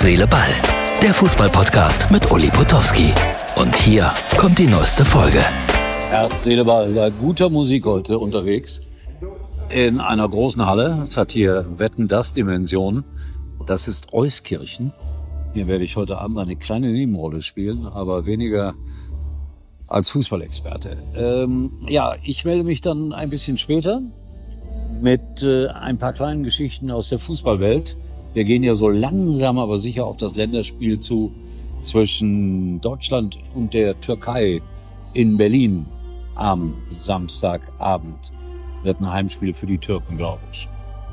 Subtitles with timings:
[0.00, 0.48] Seele, Ball.
[1.02, 3.12] Der Fußballpodcast mit Uli Potowski.
[3.56, 5.40] Und hier kommt die neueste Folge.
[6.08, 6.90] Herz, Seele, Ball.
[6.92, 8.80] Bei guter Musik heute unterwegs.
[9.68, 11.02] In einer großen Halle.
[11.02, 13.04] Es hat hier Wetten, das Dimension.
[13.66, 14.94] Das ist Euskirchen.
[15.52, 18.72] Hier werde ich heute Abend eine kleine Nebenrolle spielen, aber weniger
[19.86, 20.96] als Fußballexperte.
[21.14, 24.00] Ähm, ja, ich melde mich dann ein bisschen später
[25.02, 27.98] mit äh, ein paar kleinen Geschichten aus der Fußballwelt.
[28.32, 31.32] Wir gehen ja so langsam aber sicher auf das Länderspiel zu
[31.82, 34.60] zwischen Deutschland und der Türkei
[35.14, 35.86] in Berlin
[36.36, 38.32] am Samstagabend.
[38.82, 40.68] Wird ein Heimspiel für die Türken, glaube ich.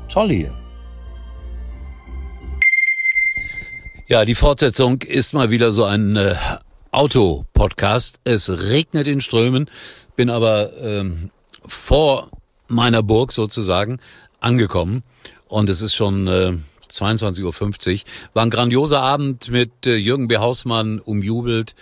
[0.08, 0.54] Toll hier.
[4.06, 6.34] Ja, die Fortsetzung ist mal wieder so ein äh,
[6.92, 8.20] Auto-Podcast.
[8.24, 9.68] Es regnet in Strömen,
[10.16, 11.30] bin aber ähm,
[11.66, 12.30] vor
[12.68, 13.98] meiner Burg sozusagen
[14.40, 15.02] angekommen
[15.48, 16.54] und es ist schon äh,
[16.90, 18.00] 22.50 Uhr.
[18.34, 20.38] War ein grandioser Abend mit äh, Jürgen B.
[20.38, 21.74] Hausmann umjubelt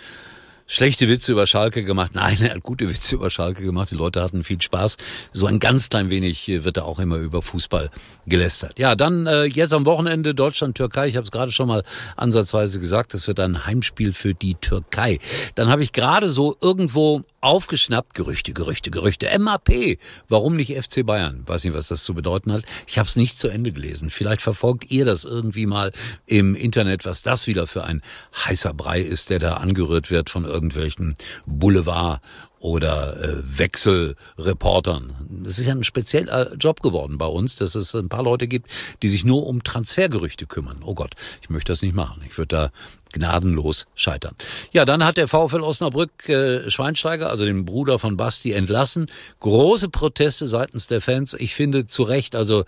[0.67, 2.11] schlechte Witze über Schalke gemacht.
[2.13, 3.89] Nein, er hat gute Witze über Schalke gemacht.
[3.91, 4.97] Die Leute hatten viel Spaß.
[5.33, 7.89] So ein ganz klein wenig äh, wird da auch immer über Fußball
[8.25, 8.77] gelästert.
[8.77, 11.07] Ja, dann äh, jetzt am Wochenende Deutschland-Türkei.
[11.07, 11.83] Ich habe es gerade schon mal
[12.17, 15.19] ansatzweise gesagt, das wird ein Heimspiel für die Türkei.
[15.55, 19.29] Dann habe ich gerade so irgendwo aufgeschnappt, Gerüchte, Gerüchte, Gerüchte.
[19.39, 21.43] MAP, warum nicht FC Bayern?
[21.45, 22.63] Weiß nicht, was das zu bedeuten hat.
[22.87, 24.09] Ich habe es nicht zu Ende gelesen.
[24.09, 25.91] Vielleicht verfolgt ihr das irgendwie mal
[26.25, 28.01] im Internet, was das wieder für ein
[28.45, 32.21] heißer Brei ist, der da angerührt wird von irgendwelchen Boulevard
[32.59, 35.13] oder äh, Wechselreportern.
[35.43, 38.71] Das ist ja ein spezieller Job geworden bei uns, dass es ein paar Leute gibt,
[39.03, 40.81] die sich nur um Transfergerüchte kümmern.
[40.83, 42.23] Oh Gott, ich möchte das nicht machen.
[42.27, 42.71] Ich würde da
[43.13, 44.35] gnadenlos scheitern.
[44.73, 49.07] Ja, dann hat der VfL Osnabrück äh, Schweinsteiger, also den Bruder von Basti, entlassen.
[49.39, 51.35] Große Proteste seitens der Fans.
[51.35, 52.65] Ich finde zu Recht, also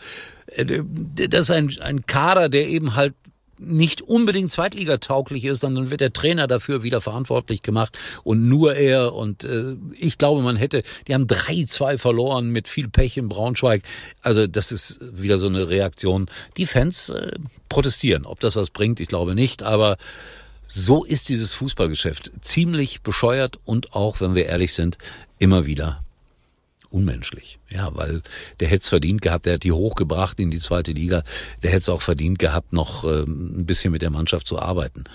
[0.48, 0.84] äh,
[1.16, 3.16] das ist ein, ein Kader, der eben halt
[3.60, 9.14] nicht unbedingt zweitligatauglich ist, dann wird der Trainer dafür wieder verantwortlich gemacht und nur er.
[9.14, 13.84] Und äh, ich glaube, man hätte, die haben 3-2 verloren mit viel Pech in Braunschweig.
[14.22, 16.28] Also das ist wieder so eine Reaktion.
[16.58, 17.34] Die Fans äh,
[17.68, 18.26] protestieren.
[18.26, 19.98] Ob das was bringt, ich glaube nicht, aber
[20.68, 24.98] so ist dieses Fußballgeschäft ziemlich bescheuert und auch, wenn wir ehrlich sind,
[25.40, 26.04] immer wieder
[26.92, 27.60] unmenschlich.
[27.70, 28.22] Ja, weil
[28.60, 31.24] der hätte es verdient gehabt, der hat die hochgebracht in die zweite Liga,
[31.64, 35.06] der hätte es auch verdient gehabt, noch äh, ein bisschen mit der Mannschaft zu arbeiten.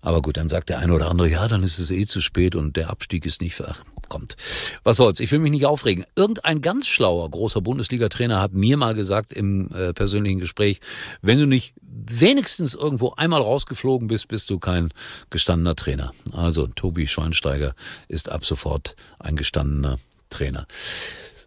[0.00, 2.56] Aber gut, dann sagt der eine oder andere, ja, dann ist es eh zu spät
[2.56, 4.36] und der Abstieg ist nicht, ach, kommt.
[4.84, 6.04] Was soll's, ich will mich nicht aufregen.
[6.16, 10.80] Irgendein ganz schlauer, großer Bundesliga-Trainer hat mir mal gesagt im äh, persönlichen Gespräch,
[11.22, 14.92] wenn du nicht wenigstens irgendwo einmal rausgeflogen bist, bist du kein
[15.30, 16.12] gestandener Trainer.
[16.32, 17.74] Also Tobi Schweinsteiger
[18.08, 19.98] ist ab sofort ein gestandener
[20.32, 20.66] Trainer.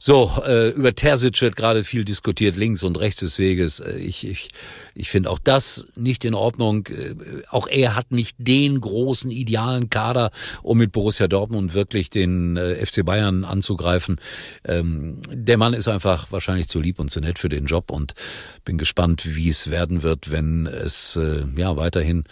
[0.05, 3.79] So, äh, über Terzic wird gerade viel diskutiert, links und rechts des Weges.
[3.79, 4.49] Äh, ich, ich,
[4.93, 6.85] ich finde auch das nicht in Ordnung.
[6.87, 7.15] Äh,
[7.49, 10.29] auch er hat nicht den großen, idealen Kader,
[10.61, 14.17] um mit Borussia Dortmund wirklich den äh, FC Bayern anzugreifen.
[14.63, 18.13] Ähm, der Mann ist einfach wahrscheinlich zu lieb und zu nett für den Job und
[18.63, 22.25] bin gespannt, wie es werden wird, wenn es äh, ja weiterhin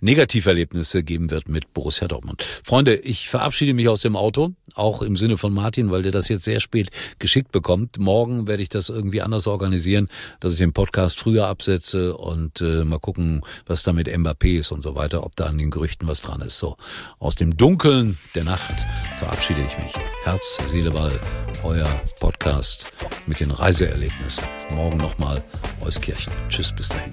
[0.00, 2.42] Negativerlebnisse geben wird mit Borussia Dortmund.
[2.42, 6.28] Freunde, ich verabschiede mich aus dem Auto, auch im Sinne von Martin, weil der das
[6.28, 7.98] jetzt sehr spät geschickt bekommt.
[7.98, 10.08] Morgen werde ich das irgendwie anders organisieren,
[10.40, 14.72] dass ich den Podcast früher absetze und äh, mal gucken, was da mit Mbappé ist
[14.72, 16.58] und so weiter, ob da an den Gerüchten was dran ist.
[16.58, 16.76] So,
[17.18, 18.74] aus dem Dunkeln der Nacht
[19.18, 19.92] verabschiede ich mich.
[20.24, 21.18] Herz, Seele, Ball,
[21.62, 21.88] euer
[22.20, 22.92] Podcast
[23.26, 24.44] mit den Reiseerlebnissen.
[24.74, 25.42] Morgen nochmal
[25.80, 26.32] Euskirchen.
[26.48, 27.12] Tschüss, bis dahin.